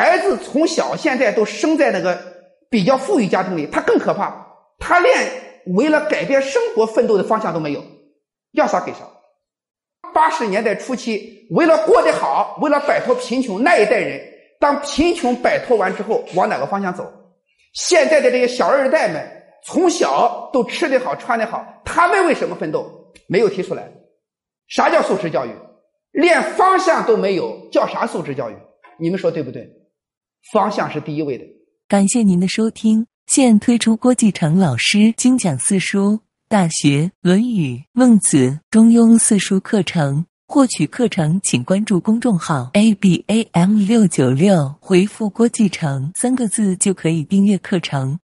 [0.00, 2.18] 孩子从小现在都生在那个
[2.70, 4.46] 比较富裕家庭里，他更可怕，
[4.78, 5.30] 他连
[5.76, 7.84] 为了改变生活奋斗的方向都没有，
[8.52, 9.00] 要啥给啥。
[10.14, 14.26] 八十年代初期，为了过得好，为了摆脱贫穷，那一代人
[14.58, 17.12] 当贫穷摆脱完之后，往哪个方向走？
[17.74, 23.12] 现在的这些小二代们从小都吃得好、穿得好，他们为什么奋斗？
[23.28, 23.86] 没有提出来。
[24.66, 25.50] 啥叫素质教育？
[26.12, 28.56] 连方向都没有，叫啥素质教育？
[28.98, 29.70] 你们说对不对？
[30.52, 31.44] 方向是第一位的。
[31.88, 36.14] 感谢您的收听，现推出郭继成老师精讲四书。
[36.52, 48.18] 《大学》《论语》《孟子》《中庸》四书课程，获取课程请关注公众号 a b a m 六九六，回复“郭继成”三个字就可以订阅课程。